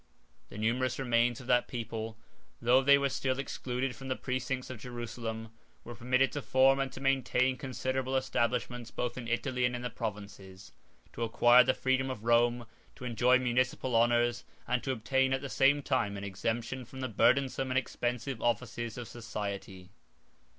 4 0.49 0.57
The 0.57 0.57
numerous 0.57 0.97
remains 0.97 1.39
of 1.39 1.45
that 1.45 1.67
people, 1.67 2.17
though 2.59 2.81
they 2.81 2.97
were 2.97 3.07
still 3.07 3.37
excluded 3.37 3.95
from 3.95 4.07
the 4.07 4.15
precincts 4.15 4.71
of 4.71 4.79
Jerusalem, 4.81 5.49
were 5.83 5.93
permitted 5.93 6.31
to 6.31 6.41
form 6.41 6.79
and 6.79 6.91
to 6.93 6.99
maintain 6.99 7.55
considerable 7.55 8.15
establishments 8.17 8.89
both 8.89 9.15
in 9.15 9.27
Italy 9.27 9.63
and 9.63 9.75
in 9.75 9.83
the 9.83 9.91
provinces, 9.91 10.71
to 11.13 11.21
acquire 11.21 11.63
the 11.63 11.75
freedom 11.75 12.09
of 12.09 12.23
Rome, 12.23 12.65
to 12.95 13.05
enjoy 13.05 13.37
municipal 13.37 13.95
honors, 13.95 14.43
and 14.67 14.81
to 14.81 14.91
obtain 14.91 15.33
at 15.33 15.41
the 15.41 15.49
same 15.49 15.83
time 15.83 16.17
an 16.17 16.23
exemption 16.23 16.83
from 16.83 17.01
the 17.01 17.07
burdensome 17.07 17.69
and 17.69 17.77
expensive 17.77 18.41
offices 18.41 18.97
of 18.97 19.07
society. 19.07 19.91